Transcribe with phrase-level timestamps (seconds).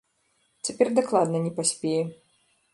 [0.69, 2.03] Цяпер дакладна не паспее.